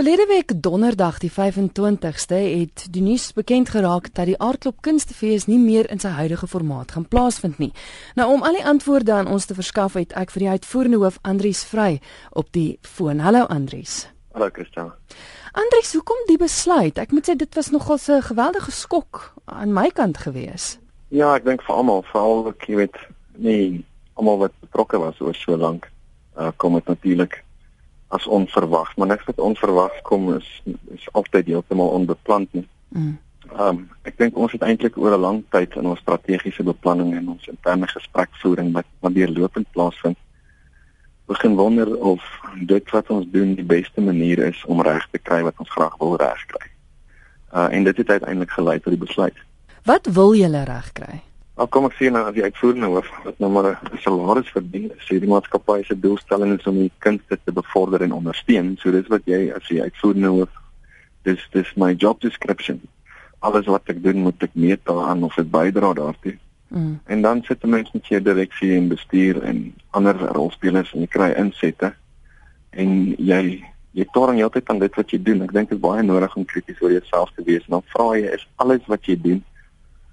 Verlede 0.00 0.26
week 0.26 0.62
donderdag 0.62 1.18
die 1.20 1.28
25ste 1.28 2.36
het 2.40 2.86
die 2.88 3.02
nuus 3.04 3.32
bekend 3.36 3.68
geraak 3.68 4.06
dat 4.16 4.30
die 4.30 4.36
Aardklop 4.40 4.78
Kunstefees 4.80 5.44
nie 5.44 5.58
meer 5.60 5.90
in 5.92 6.00
sy 6.00 6.08
huidige 6.16 6.46
formaat 6.48 6.94
gaan 6.96 7.04
plaasvind 7.04 7.58
nie. 7.60 7.68
Nou 8.16 8.30
om 8.32 8.40
al 8.40 8.56
die 8.56 8.64
antwoorde 8.64 9.12
aan 9.12 9.28
ons 9.28 9.44
te 9.44 9.54
verskaf 9.58 9.98
het 10.00 10.14
ek 10.16 10.32
vir 10.32 10.44
die 10.46 10.48
uitvoerende 10.54 11.02
hoof 11.02 11.18
Andrius 11.20 11.60
Vry 11.68 11.98
op 12.32 12.48
die 12.56 12.78
foon. 12.80 13.20
Hallo 13.20 13.42
Andrius. 13.52 14.06
Hallo 14.32 14.48
Christel. 14.48 14.88
Andrius, 15.52 15.92
hoekom 15.92 16.24
die 16.32 16.38
besluit? 16.40 16.96
Ek 16.96 17.12
moet 17.12 17.28
sê 17.28 17.36
dit 17.36 17.60
was 17.60 17.68
nogal 17.68 18.00
'n 18.00 18.24
geweldige 18.30 18.72
skok 18.72 19.34
aan 19.44 19.74
my 19.76 19.90
kant 19.90 20.16
gewees. 20.24 20.78
Ja, 21.08 21.34
ek 21.36 21.44
dink 21.44 21.60
vir 21.60 21.76
almal, 21.76 22.02
veral 22.08 22.48
ek 22.48 22.64
weet 22.72 22.96
nie 23.36 23.84
almal 24.16 24.38
wat 24.48 24.52
betrokke 24.60 24.98
was 24.98 25.20
oor 25.20 25.34
so 25.34 25.56
lank, 25.56 25.92
uh, 26.38 26.52
kom 26.56 26.72
dit 26.74 26.86
natuurlik 26.86 27.44
as 28.10 28.26
onverwags, 28.26 28.94
maar 28.94 29.06
niks 29.06 29.24
wat 29.24 29.38
onverwags 29.38 30.00
kom 30.02 30.34
is 30.34 30.62
is 30.94 31.08
altyd 31.12 31.46
heeltemal 31.46 31.88
onbeplan 31.88 32.48
nie. 32.50 32.66
Mm. 32.88 33.18
Um 33.58 33.78
ek 34.02 34.18
dink 34.18 34.36
ons 34.36 34.52
het 34.52 34.62
eintlik 34.66 34.98
oor 34.98 35.14
'n 35.14 35.20
lang 35.20 35.38
tyd 35.54 35.76
in 35.76 35.86
ons 35.86 36.00
strategiese 36.02 36.62
beplanning 36.62 37.14
en 37.14 37.28
ons 37.28 37.46
interne 37.48 37.86
gesprekvoering 37.86 38.72
wat 38.72 38.86
wat 39.00 39.14
deurlopend 39.14 39.70
plaasvind 39.70 40.18
begin 41.26 41.54
wonder 41.56 41.96
of 41.98 42.22
dit 42.66 42.90
wat 42.90 43.10
ons 43.10 43.26
doen 43.30 43.54
die 43.54 43.64
beste 43.64 44.00
manier 44.00 44.38
is 44.38 44.64
om 44.66 44.82
reg 44.82 45.06
te 45.10 45.18
kry 45.18 45.42
wat 45.42 45.58
ons 45.58 45.70
graag 45.70 45.96
wil 46.02 46.16
regkry. 46.16 46.66
Uh 47.54 47.68
en 47.70 47.84
dit 47.84 47.96
het 47.96 48.10
uiteindelik 48.10 48.50
gelei 48.50 48.78
tot 48.80 48.92
die 48.92 49.04
besluit. 49.06 49.38
Wat 49.84 50.06
wil 50.06 50.34
julle 50.34 50.64
regkry? 50.64 51.22
Maar 51.60 51.68
kom 51.68 51.84
ek 51.90 51.98
sien 51.98 52.14
nou 52.16 52.22
as 52.24 52.32
die 52.32 52.44
uitvoerende 52.46 52.88
hoof 52.88 53.08
wat 53.20 53.40
nou 53.42 53.50
maar 53.52 53.66
'n 53.68 53.98
salaris 54.00 54.48
verdien, 54.48 54.86
sê 55.04 55.18
die 55.20 55.28
maatskappy 55.28 55.82
se 55.84 55.96
doelstelling 56.00 56.58
is 56.58 56.66
om 56.66 56.78
die 56.78 56.92
kunste 57.04 57.36
te 57.44 57.52
bevorder 57.52 58.00
en 58.00 58.14
ondersteun. 58.16 58.78
So 58.80 58.90
dis 58.90 59.10
wat 59.12 59.26
jy 59.28 59.52
as 59.52 59.68
die 59.68 59.82
uitvoerende 59.82 60.28
hoof 60.28 60.48
dis 61.22 61.42
dis 61.52 61.74
my 61.76 61.92
job 61.92 62.20
description. 62.20 62.80
Alles 63.40 63.66
wat 63.66 63.92
ek 63.92 64.02
doen 64.02 64.22
moet 64.22 64.42
ek 64.42 64.54
meet 64.54 64.80
daaraan 64.84 65.22
of 65.22 65.34
dit 65.34 65.50
bydra 65.50 65.92
daartoe. 65.92 66.38
Mm. 66.68 67.00
En 67.06 67.22
dan 67.22 67.42
sit 67.42 67.62
'n 67.62 67.68
mens 67.68 67.92
met 67.92 68.06
jou 68.06 68.22
direksie 68.22 68.76
en 68.76 68.88
bestuur 68.88 69.42
en 69.42 69.74
ander 69.90 70.16
rolspelers 70.16 70.94
en 70.94 71.00
jy 71.00 71.06
kry 71.06 71.30
insette 71.36 71.92
en 72.70 73.14
jy 73.18 73.64
jy 73.92 74.06
torn 74.12 74.36
heeltyd 74.36 74.68
aan 74.68 74.78
dit 74.78 74.94
wat 74.94 75.10
jy 75.10 75.22
doen. 75.22 75.42
Ek 75.42 75.52
dink 75.52 75.68
dit 75.68 75.76
is 75.76 75.84
baie 75.84 76.02
nodig 76.02 76.36
om 76.36 76.44
krities 76.44 76.80
oor 76.80 76.92
jouself 76.92 77.30
te 77.36 77.42
wees 77.42 77.68
en 77.68 77.70
dan 77.70 77.82
vra 77.86 78.16
jy 78.16 78.32
is 78.32 78.48
alles 78.56 78.86
wat 78.86 79.04
jy 79.04 79.20
doen 79.20 79.44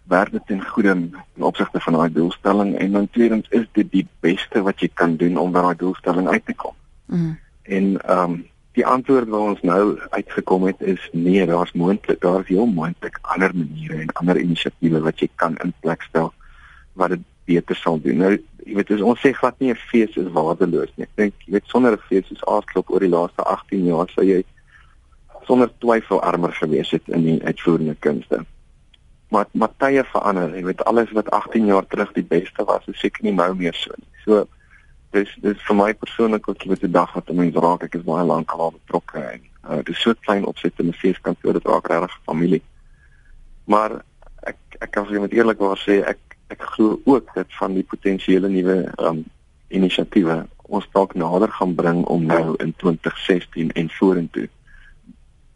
werk 0.08 0.32
dit 0.32 0.46
ten 0.48 0.62
goeie 0.66 0.90
in 0.90 1.14
opsigte 1.44 1.80
van 1.80 1.94
daai 1.94 2.12
doelstelling 2.12 2.76
en 2.76 2.92
dan 2.92 3.10
tweedens 3.10 3.48
is 3.50 3.66
dit 3.72 3.92
die 3.92 4.06
beste 4.20 4.62
wat 4.62 4.80
jy 4.80 4.90
kan 4.94 5.16
doen 5.16 5.38
om 5.38 5.52
by 5.52 5.64
daai 5.66 5.80
doelstelling 5.84 6.28
uit 6.28 6.46
te 6.46 6.56
kom. 6.56 6.76
Mm. 7.06 7.40
En 7.64 7.98
ehm 8.02 8.32
um, 8.32 8.46
die 8.78 8.86
antwoord 8.86 9.30
wat 9.34 9.42
ons 9.42 9.62
nou 9.66 9.98
uitgekom 10.14 10.68
het 10.70 10.82
is 10.86 11.02
nee, 11.12 11.46
daar's 11.50 11.72
moontlik, 11.74 12.20
daar 12.22 12.44
is 12.44 12.52
heel 12.52 12.68
moontlik 12.70 13.16
ander 13.22 13.56
maniere 13.56 14.04
en 14.04 14.12
ander 14.22 14.38
inisiatiewe 14.38 15.00
wat 15.02 15.24
jy 15.24 15.30
kan 15.42 15.56
in 15.66 15.74
plek 15.82 16.06
stel 16.06 16.30
wat 16.94 17.16
dit 17.16 17.24
beter 17.50 17.76
sal 17.76 17.98
doen. 18.02 18.22
Nou, 18.22 18.30
jy 18.68 18.76
weet, 18.78 18.92
ons 19.02 19.24
sê 19.24 19.32
glad 19.34 19.58
nie 19.60 19.72
'n 19.72 19.82
fees 19.90 20.14
is 20.22 20.30
waardeloos 20.36 20.94
nie. 20.96 21.08
Ek 21.10 21.16
dink 21.16 21.34
jy 21.46 21.56
weet 21.56 21.74
sonder 21.74 21.98
'n 21.98 22.06
fees 22.10 22.28
soos 22.28 22.46
Aardklop 22.46 22.92
oor 22.92 23.00
die 23.00 23.10
laaste 23.10 23.42
18 23.44 23.86
jaar 23.86 24.10
sou 24.14 24.26
jy 24.26 24.44
sonder 25.48 25.72
twyfel 25.80 26.22
armer 26.22 26.54
gewees 26.54 26.92
het 26.92 27.08
in 27.08 27.24
die 27.24 27.42
uitvoerende 27.44 27.96
kunste 28.00 28.46
maar 29.30 29.48
maar 29.52 29.74
tye 29.78 30.04
verander. 30.04 30.56
Jy 30.56 30.64
weet 30.64 30.84
alles 30.86 31.12
wat 31.12 31.30
18 31.30 31.66
jaar 31.66 31.88
terug 31.88 32.12
die 32.16 32.24
beste 32.24 32.64
was, 32.64 32.86
is 32.88 33.00
seker 33.00 33.24
nie 33.24 33.34
nou 33.36 33.54
meer 33.56 33.76
so 33.76 33.92
nie. 33.98 34.10
So 34.24 34.48
dis 35.16 35.32
dis 35.44 35.62
vir 35.68 35.76
my 35.76 35.94
persoonlik 35.94 36.50
ook 36.50 36.66
met 36.66 36.84
die 36.84 36.92
dag 36.92 37.14
wat 37.14 37.32
mense 37.32 37.64
raak, 37.64 37.84
ek 37.84 37.96
is 38.00 38.08
baie 38.08 38.26
lank 38.26 38.52
al 38.52 38.72
betrokke 38.76 39.24
en 39.24 39.44
uh, 39.70 39.80
dis 39.88 40.02
so 40.02 40.16
klein 40.28 40.46
opset 40.46 40.80
in 40.80 40.92
'n 40.92 41.00
feeskantoor 41.02 41.60
dit 41.60 41.68
raak 41.68 41.88
regtig 41.88 42.20
familie. 42.26 42.62
Maar 43.66 44.02
ek 44.44 44.58
ek 44.80 44.92
kan 44.92 45.06
vir 45.06 45.14
jou 45.14 45.22
met 45.22 45.34
eerlikwaar 45.36 45.80
sê 45.80 46.04
ek 46.04 46.20
ek 46.48 46.62
glo 46.76 47.00
ook 47.06 47.34
dat 47.36 47.48
van 47.60 47.74
die 47.74 47.84
potensiële 47.84 48.48
nuwe 48.48 48.78
um, 49.04 49.26
inisiatiewe 49.68 50.46
ons 50.68 50.88
dalk 50.94 51.16
nader 51.16 51.52
gaan 51.52 51.76
bring 51.76 52.06
om 52.06 52.26
nou 52.26 52.56
in 52.64 52.74
2016 52.78 53.72
en 53.72 53.90
vorentoe 53.90 54.48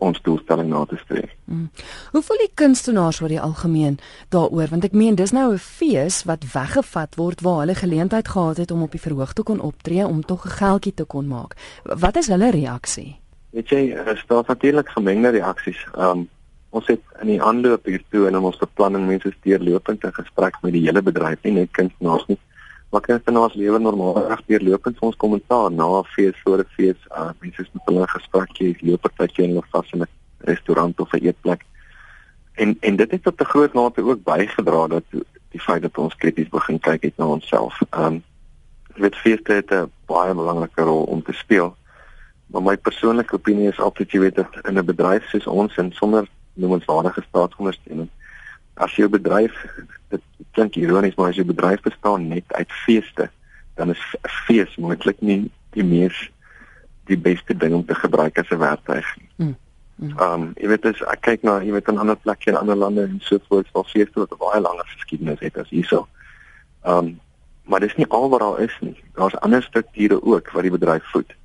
ons 0.01 0.21
doelstelling 0.25 0.69
na 0.69 0.81
te 0.89 0.97
streef. 0.97 1.29
Hmm. 1.45 1.69
Hoe 2.11 2.21
voel 2.25 2.41
die 2.41 2.51
kunstenaars 2.53 3.21
oor 3.21 3.31
die 3.31 3.41
algemeen 3.41 3.99
daaroor 4.33 4.71
want 4.73 4.87
ek 4.87 4.97
meen 4.97 5.15
dis 5.15 5.33
nou 5.35 5.53
'n 5.53 5.61
fees 5.61 6.23
wat 6.25 6.47
weggevat 6.53 7.15
word 7.15 7.41
waar 7.41 7.59
hulle 7.63 7.75
geleentheid 7.75 8.27
gehad 8.27 8.57
het 8.57 8.71
om 8.71 8.81
op 8.81 8.91
die 8.91 9.05
verhoog 9.07 9.33
te 9.33 9.43
kon 9.43 9.59
optree 9.59 10.07
om 10.07 10.25
tog 10.25 10.45
'n 10.45 10.57
geldjie 10.57 10.93
te 10.93 11.05
kon 11.05 11.27
maak. 11.27 11.55
Wat 11.83 12.17
is 12.17 12.27
hulle 12.27 12.51
reaksie? 12.51 13.19
Weet 13.51 13.69
jy, 13.69 13.93
daar 13.93 14.17
staan 14.17 14.43
natuurlik 14.47 14.89
gemengde 14.89 15.29
reaksies. 15.29 15.87
Um 15.97 16.29
ons 16.71 16.87
het 16.87 17.01
in 17.21 17.27
die 17.27 17.41
aanloop 17.43 17.85
hiertoe 17.85 18.27
en 18.27 18.35
in 18.35 18.45
ons 18.47 18.57
beplanning 18.57 19.07
mense 19.07 19.33
deurlopend 19.43 20.03
in 20.03 20.13
gesprek 20.13 20.55
met 20.61 20.71
die 20.71 20.85
hele 20.85 21.01
bedryf, 21.01 21.43
nie 21.43 21.51
net 21.51 21.71
kunstenaars 21.71 22.25
nie. 22.27 22.37
Maar 22.91 23.01
kunstenaars 23.01 23.53
lewe 23.53 23.79
normaal 23.79 24.27
reg 24.27 24.41
deurlopend 24.45 24.99
ons 24.99 25.15
kommentaar 25.15 25.71
na 25.71 25.85
'n 25.99 26.03
fees 26.03 26.39
voor 26.43 26.59
'n 26.59 26.73
fees. 26.75 26.99
Uh, 27.09 27.29
mense 27.39 27.61
is 27.61 27.69
met 27.73 27.85
hulle 27.85 28.07
gesprekke, 28.07 28.75
loop 28.79 29.01
partytjie 29.01 29.43
in 29.43 29.57
'n 29.57 29.63
vas 29.71 29.91
in 29.91 30.01
'n 30.01 30.07
restaurant 30.37 30.99
of 30.99 31.11
'n 31.13 31.25
eetplek. 31.25 31.61
En 32.53 32.77
en 32.79 32.95
dit 32.95 33.11
het 33.11 33.23
tot 33.23 33.41
'n 33.41 33.51
groot 33.53 33.73
mate 33.73 34.03
ook 34.03 34.23
bygedra 34.23 34.87
dat 34.87 35.03
die 35.51 35.61
feit 35.61 35.81
dat 35.81 35.97
ons 35.97 36.15
krities 36.15 36.49
begin 36.49 36.79
kyk 36.79 37.03
het 37.03 37.17
na 37.17 37.25
onsself. 37.25 37.81
Um 37.91 38.23
dit 38.95 39.15
feeste 39.15 39.53
het 39.53 39.71
'n 39.71 39.91
baie 40.05 40.33
belangrike 40.33 40.81
rol 40.81 41.03
om 41.03 41.23
te 41.23 41.33
speel. 41.33 41.75
Maar 42.45 42.61
my 42.61 42.77
persoonlike 42.77 43.35
opinie 43.35 43.67
is 43.67 43.79
altyd 43.79 44.11
jy 44.11 44.19
weet 44.19 44.35
dat 44.35 44.59
in 44.67 44.77
'n 44.77 44.85
bedryf 44.85 45.29
soos 45.29 45.47
ons 45.47 45.77
en 45.77 45.91
sonder 45.91 46.27
noemenswaardige 46.53 47.23
staatsondersteuning 47.27 48.09
as 48.73 48.95
jou 48.95 49.09
bedryf 49.09 49.53
klink 50.51 50.75
ironies 50.75 51.15
maar 51.15 51.29
as 51.29 51.39
jou 51.39 51.45
bedryf 51.47 51.81
bestaan 51.81 52.27
net 52.27 52.53
uit 52.53 52.71
feeste 52.85 53.29
dan 53.75 53.89
is 53.89 54.03
fees 54.45 54.75
moontlik 54.77 55.21
nie 55.21 55.51
die 55.75 55.83
mees 55.83 56.29
die 57.09 57.17
beste 57.17 57.57
ding 57.57 57.73
om 57.73 57.85
te 57.85 57.95
gebruik 57.95 58.37
as 58.37 58.49
'n 58.49 58.57
werktuig 58.57 59.07
nie. 59.17 59.29
Hmm. 59.35 59.55
Hmm. 59.95 60.19
Um 60.19 60.53
jy 60.55 60.67
weet 60.67 60.85
as 60.85 61.01
ek 61.13 61.21
kyk 61.21 61.43
na 61.43 61.59
jy 61.61 61.71
weet 61.71 61.87
in 61.87 61.97
ander 61.97 62.15
plekke 62.15 62.49
in 62.49 62.57
ander 62.57 62.75
lande 62.75 63.03
en 63.03 63.19
so 63.21 63.37
voort 63.49 63.67
waar 63.71 63.85
feeste 63.85 64.19
wat 64.19 64.37
baie 64.37 64.61
langer 64.61 64.87
geskiedenis 64.95 65.39
het 65.39 65.57
as 65.57 65.69
hierso. 65.69 66.07
Um 66.85 67.19
maar 67.63 67.79
dis 67.79 67.95
nie 67.95 68.07
al 68.09 68.29
wat 68.29 68.39
daar 68.39 68.59
is 68.59 68.77
nie. 68.81 68.97
Daar's 69.15 69.37
ander 69.45 69.63
strukture 69.63 70.23
ook 70.23 70.51
wat 70.51 70.61
die 70.61 70.71
bedryf 70.71 71.05
voed. 71.11 71.35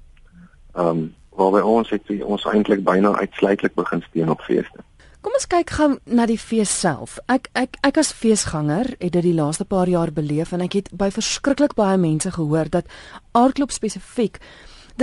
Um 0.75 1.15
waar 1.37 1.53
by 1.53 1.61
ons 1.61 1.91
het 1.91 2.11
ons 2.23 2.45
eintlik 2.45 2.85
byna 2.85 3.13
uitsluitlik 3.21 3.75
begin 3.75 4.03
steun 4.03 4.31
op 4.31 4.41
feeste. 4.41 4.81
Kom 5.27 5.35
ons 5.35 5.49
kyk 5.51 5.73
gou 5.75 5.87
na 6.15 6.23
die 6.31 6.39
fees 6.39 6.71
self. 6.71 7.17
Ek 7.27 7.49
ek 7.59 7.81
ek 7.83 7.97
as 7.99 8.13
feesganger 8.15 8.93
het 9.01 9.11
dit 9.11 9.25
die 9.25 9.35
laaste 9.35 9.65
paar 9.67 9.91
jaar 9.91 10.13
beleef 10.15 10.53
en 10.55 10.61
ek 10.63 10.77
het 10.79 10.91
by 10.95 11.09
verskriklik 11.11 11.73
baie 11.75 11.97
mense 11.99 12.31
gehoor 12.31 12.71
dat 12.71 12.87
aardklop 13.35 13.75
spesifiek 13.75 14.39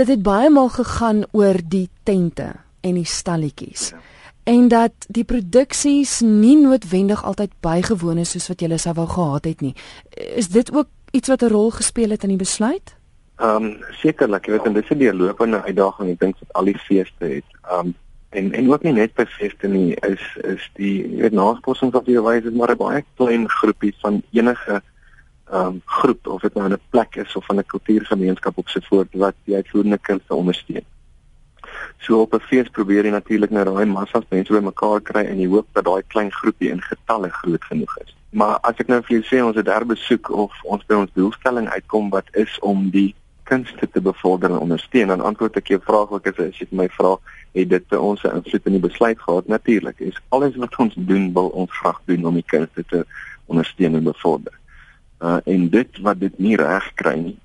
dit 0.00 0.08
het 0.08 0.22
baie 0.24 0.48
maal 0.48 0.70
gegaan 0.72 1.26
oor 1.36 1.60
die 1.60 1.90
tente 2.08 2.46
en 2.80 2.96
die 2.96 3.04
stalletjies. 3.04 3.90
Ja. 3.92 4.00
En 4.48 4.70
dat 4.72 5.04
die 5.12 5.26
produksies 5.28 6.22
nie 6.24 6.56
noodwendig 6.56 7.20
altyd 7.20 7.52
bygewoon 7.60 8.22
is 8.24 8.32
soos 8.32 8.48
wat 8.48 8.64
jy 8.64 8.78
sou 8.80 8.94
wou 8.96 9.06
gehad 9.06 9.44
het 9.44 9.60
nie. 9.60 9.74
Is 10.40 10.48
dit 10.48 10.72
ook 10.72 10.88
iets 11.12 11.28
wat 11.28 11.42
'n 11.42 11.52
rol 11.52 11.70
gespeel 11.70 12.16
het 12.16 12.24
in 12.24 12.32
die 12.32 12.40
besluit? 12.40 12.96
Ehm 13.36 13.64
um, 13.64 13.76
sekerlik, 14.00 14.46
jy 14.46 14.52
weet 14.56 14.66
en 14.66 14.72
dis 14.72 14.88
'n 14.88 14.98
deurlopende 14.98 15.62
uitdaging, 15.62 16.10
ek 16.10 16.20
dink 16.20 16.38
dat 16.38 16.52
al 16.52 16.64
die 16.64 16.78
feeste 16.78 17.24
het. 17.24 17.48
Ehm 17.68 17.92
um, 17.92 17.94
en 18.34 18.52
en 18.52 18.70
ook 18.70 18.82
nie 18.82 18.92
net 18.92 19.14
by 19.14 19.24
feste 19.36 19.68
nie 19.68 19.94
is 20.08 20.24
is 20.54 20.64
die 20.78 20.96
jy 21.02 21.20
weet 21.26 21.36
navorsing 21.38 21.92
wat 21.94 22.08
jy 22.10 22.22
wys 22.22 22.48
is 22.50 22.56
maar 22.58 22.72
'n 22.74 22.82
baie 22.82 23.04
klein 23.20 23.48
groepie 23.48 23.94
van 24.02 24.22
enige 24.32 24.80
ehm 25.54 25.66
um, 25.66 25.82
groep 25.84 26.26
of 26.26 26.40
dit 26.40 26.54
nou 26.54 26.68
'n 26.68 26.80
plek 26.90 27.16
is 27.16 27.36
of 27.36 27.46
van 27.46 27.58
'n 27.58 27.66
kultuurgemeenskap 27.66 28.58
op 28.58 28.68
se 28.68 28.80
voort 28.88 29.08
wat 29.12 29.34
die 29.44 29.54
uitvoerende 29.54 29.98
kunste 29.98 30.34
ondersteun. 30.34 30.86
So 31.98 32.20
op 32.20 32.34
'n 32.34 32.40
fees 32.40 32.68
probeer 32.68 33.04
jy 33.04 33.10
natuurlik 33.10 33.50
nou 33.50 33.64
daai 33.64 33.86
massas 33.86 34.24
mense 34.28 34.52
bymekaar 34.52 35.00
kry 35.00 35.24
en 35.24 35.40
jy 35.40 35.48
hoop 35.48 35.66
dat 35.72 35.84
daai 35.84 36.02
klein 36.06 36.32
groepie 36.32 36.70
in 36.70 36.80
getalle 36.82 37.30
groot 37.30 37.64
genoeg 37.64 37.98
is. 37.98 38.16
Maar 38.30 38.58
as 38.60 38.76
ek 38.76 38.86
nou 38.86 39.02
vir 39.02 39.20
jou 39.20 39.24
sê 39.24 39.44
ons 39.44 39.56
het 39.56 39.66
daar 39.66 39.86
besoek 39.86 40.30
of 40.30 40.52
ons 40.62 40.86
by 40.86 40.94
ons 40.94 41.10
doelstelling 41.14 41.68
uitkom 41.68 42.10
wat 42.10 42.28
is 42.32 42.58
om 42.58 42.90
die 42.90 43.14
kunste 43.44 43.88
te 43.90 44.00
bevorder 44.00 44.50
en 44.50 44.58
ondersteun. 44.58 45.08
Dan 45.12 45.20
antwoord 45.20 45.56
ek 45.60 45.72
jou 45.74 45.80
vraag 45.84 46.08
wat 46.16 46.26
ek 46.30 46.40
as 46.46 46.58
jy 46.58 46.68
my 46.70 46.88
vra 46.96 47.14
het 47.54 47.70
dit 47.70 47.86
vir 47.88 48.00
ons 48.00 48.24
'n 48.24 48.40
invloed 48.40 48.66
in 48.66 48.76
die 48.78 48.86
besluit 48.88 49.20
gehad? 49.20 49.46
Natuurlik 49.46 50.00
is 50.00 50.20
alles 50.28 50.56
wat 50.56 50.76
ons 50.76 50.94
doen 50.96 51.32
wil 51.32 51.48
ons 51.48 51.70
graag 51.70 52.00
doen 52.04 52.26
om 52.26 52.34
die 52.34 52.46
kunste 52.46 52.84
te 52.84 53.04
ondersteun 53.46 53.94
en 53.94 54.04
bevorder. 54.04 54.52
Uh, 55.20 55.38
en 55.44 55.68
dit 55.68 55.98
wat 56.02 56.20
dit 56.20 56.38
nie 56.38 56.56
reg 56.56 56.92
kry 56.94 57.14
nie 57.16 57.38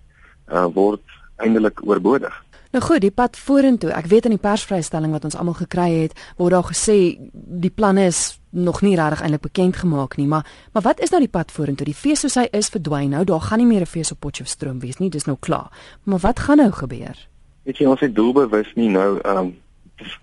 uh, 0.52 0.66
word 0.74 1.04
eintlik 1.38 1.80
oorbodig 1.86 2.34
Nou 2.72 2.84
goed, 2.84 3.02
die 3.02 3.12
pad 3.12 3.38
vorentoe. 3.38 3.90
Ek 3.98 4.06
weet 4.06 4.28
in 4.30 4.36
die 4.36 4.42
persvrystelling 4.42 5.14
wat 5.16 5.24
ons 5.26 5.36
almal 5.36 5.56
gekry 5.58 5.88
het, 6.04 6.12
word 6.38 6.54
daar 6.54 6.68
gesê 6.68 7.18
die 7.34 7.72
planne 7.74 8.06
is 8.06 8.38
nog 8.54 8.84
nie 8.86 8.94
regtig 8.98 9.24
eintlik 9.26 9.42
bekend 9.42 9.80
gemaak 9.82 10.18
nie, 10.18 10.28
maar 10.30 10.46
maar 10.74 10.86
wat 10.86 11.02
is 11.02 11.10
nou 11.10 11.22
die 11.22 11.32
pad 11.32 11.52
vorentoe? 11.52 11.86
Die 11.86 11.98
fees 11.98 12.22
soos 12.22 12.38
hy 12.38 12.46
is 12.54 12.70
verdwyn 12.70 13.10
nou. 13.10 13.24
Daar 13.26 13.42
gaan 13.42 13.58
nie 13.58 13.68
meer 13.68 13.82
'n 13.82 13.90
fees 13.90 14.12
op 14.12 14.20
Potchefstroom 14.20 14.80
wees 14.80 14.98
nie. 14.98 15.10
Dis 15.10 15.26
nou 15.26 15.38
klaar. 15.40 15.72
Maar 16.04 16.20
wat 16.20 16.40
gaan 16.40 16.58
nou 16.58 16.72
gebeur? 16.72 17.18
Weet 17.64 17.78
jy, 17.78 17.86
ons 17.86 18.00
het 18.00 18.16
doelbewus 18.16 18.72
nie 18.76 18.90
nou 18.90 19.20
ehm 19.24 19.38
um, 19.38 19.58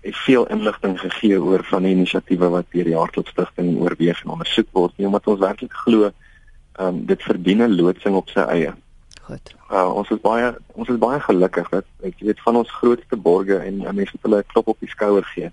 veel 0.01 0.47
inligting 0.47 0.99
gegee 0.99 1.41
oor 1.41 1.63
van 1.63 1.83
die 1.83 1.91
inisiatiewe 1.91 2.49
wat 2.49 2.65
deur 2.71 2.83
die 2.83 2.95
Hartklopstigting 2.95 3.77
oorweeg 3.77 4.23
en 4.23 4.31
ondersoek 4.31 4.67
word 4.71 4.97
nie 4.97 5.05
omdat 5.05 5.27
ons 5.27 5.39
werklik 5.39 5.73
glo 5.73 6.11
um, 6.79 7.05
dit 7.05 7.23
verdien 7.23 7.61
'n 7.61 7.75
loodsing 7.75 8.15
op 8.15 8.29
sy 8.29 8.39
eie. 8.39 8.73
Goed. 9.27 9.55
Uh, 9.71 9.89
ons 9.91 10.09
is 10.09 10.19
baie 10.23 10.51
ons 10.79 10.89
is 10.89 10.99
baie 11.03 11.19
gelukkig 11.19 11.69
dat 11.69 11.87
ek 12.07 12.19
weet 12.23 12.43
van 12.45 12.59
ons 12.61 12.75
grootste 12.79 13.17
borgers 13.19 13.65
en 13.67 13.81
mense 13.83 14.13
wat 14.15 14.27
hulle 14.27 14.39
'n 14.43 14.51
klop 14.53 14.67
op 14.73 14.79
die 14.79 14.93
skouer 14.95 15.25
gee 15.35 15.51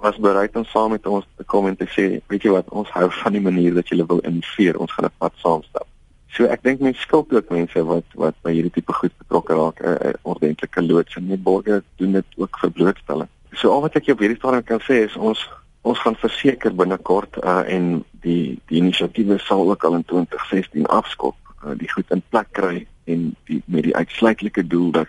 was 0.00 0.16
bereid 0.16 0.56
om 0.56 0.64
saam 0.64 0.90
met 0.90 1.06
ons 1.06 1.26
te 1.36 1.44
kom 1.44 1.66
en 1.66 1.76
te 1.76 1.86
sê, 1.96 2.04
weet 2.32 2.42
jy 2.46 2.52
wat, 2.54 2.68
ons 2.68 2.90
hou 2.96 3.08
van 3.12 3.36
die 3.36 3.42
manier 3.44 3.74
dat 3.76 3.90
jy 3.92 4.00
wil 4.06 4.22
inveer, 4.24 4.78
ons 4.80 4.92
gaan 4.96 5.08
'n 5.08 5.18
pad 5.18 5.34
saam 5.44 5.62
stap. 5.62 5.86
So 6.32 6.46
ek 6.46 6.62
dink 6.62 6.80
mense 6.80 7.00
skuld 7.00 7.32
ook 7.32 7.50
mense 7.50 7.84
wat 7.84 8.06
wat 8.14 8.36
by 8.42 8.52
hierdie 8.54 8.72
tipe 8.72 8.92
goed 8.92 9.12
betrokke 9.18 9.54
raak 9.54 9.80
'n 9.80 10.08
uh, 10.08 10.12
ordentlike 10.22 10.82
loods 10.82 11.16
en 11.16 11.26
net 11.28 11.42
borgers 11.42 11.84
doen 11.96 12.12
dit 12.12 12.28
ook 12.36 12.58
vir 12.60 12.70
blootstelling. 12.70 13.28
So 13.52 13.72
al 13.72 13.80
wat 13.80 13.96
ek 13.96 14.08
op 14.08 14.20
hierdie 14.20 14.38
stadium 14.38 14.64
kan 14.64 14.80
sê 14.80 15.04
is 15.04 15.16
ons 15.16 15.48
ons 15.82 15.98
gaan 15.98 16.16
verseker 16.16 16.74
binnekort 16.74 17.36
uh, 17.44 17.62
en 17.66 18.04
die 18.20 18.60
die 18.68 18.78
inisiatiewe 18.78 19.38
sal 19.38 19.70
ook 19.70 19.84
al 19.84 19.94
in 19.94 20.04
2016 20.04 20.86
afskop 20.86 21.34
uh, 21.64 21.74
die 21.78 21.90
goed 21.90 22.10
in 22.10 22.22
plek 22.28 22.52
kry 22.52 22.86
en 23.04 23.36
die 23.48 23.62
met 23.66 23.86
die 23.88 23.96
uitsluitlike 23.96 24.66
doel 24.66 24.90
dat 24.90 25.08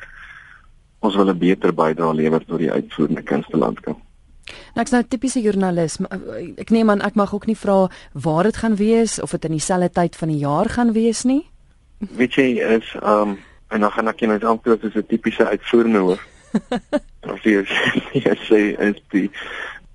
ons 1.00 1.16
wil 1.16 1.30
'n 1.30 1.38
beter 1.38 1.74
bydrae 1.74 2.14
lewer 2.14 2.46
tot 2.46 2.60
die 2.60 2.72
uitvoerende 2.72 3.24
kunstelandskap. 3.24 3.98
Nou 4.76 4.84
ek's 4.84 4.94
nou 4.96 5.04
tipiese 5.04 5.42
joernalis. 5.42 5.98
Ek 6.58 6.70
neem 6.70 6.90
aan 6.90 7.02
ek 7.02 7.16
mag 7.16 7.34
ook 7.34 7.48
nie 7.50 7.58
vra 7.58 7.90
waar 8.14 8.44
dit 8.44 8.58
gaan 8.58 8.76
wees 8.76 9.20
of 9.22 9.32
dit 9.32 9.46
in 9.46 9.58
dieselfde 9.58 9.90
tyd 9.90 10.16
van 10.16 10.28
die 10.28 10.42
jaar 10.42 10.70
gaan 10.70 10.94
wees 10.94 11.24
nie. 11.24 11.46
Weet 11.98 12.34
jy 12.34 12.60
is 12.78 12.96
um 13.04 13.40
en 13.72 13.80
dan 13.86 13.92
gaan 13.92 14.08
ek 14.12 14.22
net 14.28 14.44
antwoord 14.44 14.84
as 14.84 14.96
'n 14.96 15.08
tipiese 15.08 15.48
uitvoerende 15.48 16.00
hoof. 16.00 16.28
of 17.34 17.44
jy 17.44 17.64
sê 18.50 18.62
is 18.80 19.02
die 19.12 19.30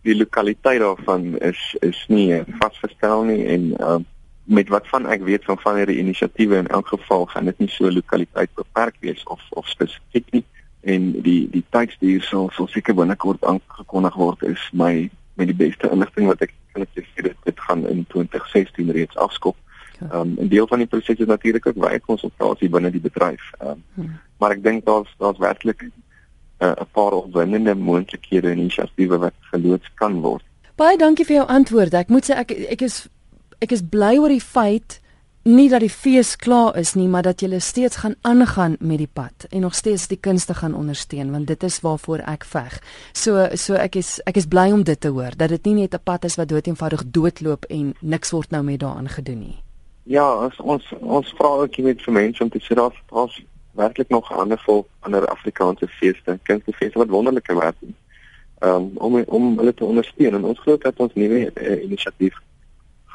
die 0.03 0.15
lokaliteit 0.17 0.81
daarvan 0.81 1.39
is 1.39 1.77
is 1.83 2.05
nie 2.09 2.43
vasgestel 2.61 3.25
nie 3.25 3.45
en 3.47 3.75
um 3.83 4.07
met 4.47 4.69
wat 4.69 4.89
van 4.89 5.07
ek 5.11 5.23
weet 5.27 5.45
van 5.45 5.59
van 5.59 5.77
hierdie 5.77 5.99
inisiatiewe 5.99 6.57
in 6.57 6.67
elk 6.67 6.89
geval 6.89 7.27
gaan 7.27 7.45
dit 7.45 7.59
nie 7.59 7.69
so 7.69 7.91
lokaliteit 7.91 8.51
beperk 8.55 8.97
wees 9.01 9.23
of 9.23 9.43
of 9.51 9.69
spesifiek 9.69 10.31
nie 10.31 10.45
en 10.81 11.13
die 11.23 11.49
die 11.51 11.65
tydsduur 11.75 12.23
sal 12.23 12.51
sal 12.55 12.69
seker 12.71 12.95
binnekort 12.95 13.45
aangekondig 13.45 14.15
word 14.15 14.43
is 14.43 14.69
my 14.73 15.11
met 15.35 15.51
die 15.51 15.59
beste 15.67 15.91
inligting 15.91 16.31
wat 16.31 16.45
ek 16.47 16.55
kan 16.73 16.87
ek 16.87 16.95
sê 16.95 17.25
dit 17.29 17.39
dit 17.49 17.63
gaan 17.69 17.87
in 17.91 18.05
2016 18.13 18.93
reeds 18.99 19.17
afskop. 19.27 19.57
Ehm 20.01 20.21
um, 20.21 20.35
'n 20.45 20.49
deel 20.49 20.67
van 20.67 20.79
die 20.79 20.87
proses 20.87 21.19
is 21.19 21.27
natuurlik 21.27 21.67
ook 21.67 21.79
baie 21.81 22.01
konsultasie 22.01 22.69
binne 22.69 22.91
die 22.91 23.01
bedryf. 23.01 23.51
Ehm 23.59 23.71
um, 23.71 23.83
hmm. 23.95 24.19
maar 24.39 24.51
ek 24.51 24.63
dink 24.63 24.85
daar's 24.85 25.15
daar's 25.19 25.39
werklik 25.39 25.83
'n 25.83 25.93
uh, 26.65 26.87
paar 26.93 27.13
opwindende 27.13 27.75
moontlikhede 27.75 28.51
en 28.51 28.59
inisiatiewe 28.59 29.19
wat 29.19 29.35
geloods 29.41 29.91
kan 29.95 30.21
word. 30.21 30.45
Baie 30.77 30.99
dankie 30.99 31.25
vir 31.25 31.37
jou 31.37 31.47
antwoord. 31.49 31.95
Ek 31.95 32.09
moet 32.09 32.31
sê 32.31 32.37
ek 32.37 32.51
ek 32.51 32.81
is 32.81 33.09
ek 33.59 33.73
is 33.73 33.83
bly 33.83 34.17
oor 34.19 34.33
die 34.33 34.43
feit 34.43 35.01
nie 35.47 35.69
dat 35.71 35.81
die 35.81 35.93
fees 35.93 36.35
klaar 36.37 36.75
is 36.77 36.97
nie, 36.99 37.07
maar 37.07 37.23
dat 37.23 37.41
jy 37.41 37.59
steeds 37.63 38.01
gaan 38.03 38.17
aangaan 38.27 38.77
met 38.81 38.99
die 38.99 39.11
pad 39.13 39.47
en 39.51 39.63
nog 39.63 39.75
steeds 39.79 40.09
die 40.11 40.19
kunste 40.19 40.55
gaan 40.55 40.75
ondersteun 40.75 41.31
want 41.31 41.47
dit 41.47 41.63
is 41.63 41.81
waarvoor 41.81 42.25
ek 42.27 42.45
veg. 42.45 42.81
So 43.13 43.47
so 43.55 43.79
ek 43.79 43.97
is 43.97 44.19
ek 44.27 44.37
is 44.37 44.49
bly 44.51 44.73
om 44.75 44.83
dit 44.83 45.01
te 45.01 45.13
hoor 45.15 45.37
dat 45.37 45.55
dit 45.55 45.65
nie 45.65 45.75
net 45.75 45.95
'n 45.95 46.03
pad 46.03 46.25
is 46.25 46.37
wat 46.37 46.49
doeteenvoudig 46.49 47.05
doodloop 47.07 47.65
en 47.71 47.95
niks 48.01 48.31
word 48.31 48.51
nou 48.51 48.63
met 48.63 48.81
daaraan 48.81 49.09
gedoen 49.09 49.39
nie. 49.39 49.63
Ja, 50.03 50.27
as 50.47 50.59
ons 50.59 50.85
ons 51.01 51.35
vra 51.39 51.49
ook 51.63 51.75
jy 51.75 51.85
weet 51.85 52.03
vir 52.03 52.13
mense 52.13 52.43
om 52.43 52.51
te 52.51 52.59
sê 52.59 52.75
daar 52.75 52.95
daar's 53.13 53.43
werklik 53.75 54.09
nog 54.09 54.33
ander 54.33 54.59
vol 54.59 54.87
ander 55.01 55.27
Afrikaanse 55.27 55.89
feeste, 55.89 56.39
kunstefeeste 56.43 56.99
wat 56.99 57.09
wonderlike 57.09 57.55
werk 57.55 57.77
doen. 57.81 57.95
Um, 58.61 58.91
om 58.95 59.23
om 59.27 59.59
hulle 59.59 59.75
te 59.75 59.85
ondersteun 59.85 60.35
en 60.35 60.45
ons 60.45 60.59
glo 60.59 60.77
dat 60.77 60.95
ons 60.97 61.15
nuwe 61.15 61.53
uh, 61.55 61.83
inisiatief 61.83 62.35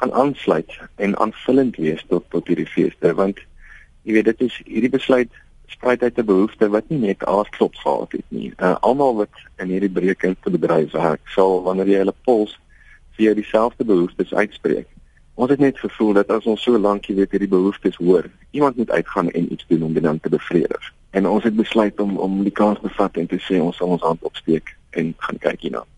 gaan 0.02 0.14
aansluit 0.14 0.78
en 0.96 1.18
aanvullend 1.18 1.76
wees 1.76 2.04
tot 2.08 2.24
tot 2.34 2.46
hierdie 2.50 2.66
feeste 2.66 3.14
want 3.14 3.38
jy 4.02 4.16
weet 4.16 4.30
dit 4.32 4.40
is 4.48 4.56
hierdie 4.66 4.90
besluit 4.90 5.30
spruit 5.74 6.02
uit 6.02 6.18
'n 6.18 6.30
behoefte 6.30 6.68
wat 6.68 6.88
nie 6.88 6.98
net 6.98 7.24
aasklop 7.24 7.74
gehad 7.74 8.12
het 8.12 8.28
nie. 8.28 8.52
Uh, 8.56 8.74
Almal 8.80 9.14
wat 9.16 9.36
in 9.56 9.68
hierdie 9.68 9.90
breekend 9.90 10.36
te 10.42 10.50
bedryf 10.50 10.90
werk, 10.92 11.22
sal 11.28 11.62
wanneer 11.62 11.86
jy 11.86 12.02
hulle 12.02 12.14
pols 12.24 12.58
vir 13.16 13.34
dieselfde 13.34 13.84
behoeftes 13.84 14.34
uitspreek. 14.34 14.88
Ons 15.34 15.50
het 15.50 15.58
net 15.58 15.78
gevoel 15.78 16.12
dat 16.12 16.30
as 16.30 16.46
ons 16.46 16.62
so 16.62 16.78
lank 16.78 17.06
jy 17.06 17.14
weet 17.14 17.30
hierdie 17.30 17.54
behoeftes 17.54 17.96
hoor, 17.96 18.26
iemand 18.50 18.76
moet 18.76 18.90
uitgaan 18.90 19.30
en 19.30 19.52
iets 19.52 19.66
doen 19.68 19.82
om 19.82 19.92
dit 19.92 20.02
dan 20.02 20.20
te 20.20 20.28
bevredig. 20.28 20.92
En 21.10 21.26
ons 21.26 21.44
het 21.44 21.56
besluit 21.56 22.00
om 22.00 22.18
om 22.18 22.42
die 22.42 22.58
kans 22.62 22.78
te 22.82 22.88
vat 22.88 23.16
en 23.16 23.26
te 23.26 23.38
sê 23.38 23.62
ons 23.62 23.76
sal 23.76 23.88
ons 23.88 24.02
hand 24.02 24.22
opsteek 24.22 24.76
en 24.90 25.14
gaan 25.16 25.38
kyk 25.38 25.60
hierna. 25.60 25.92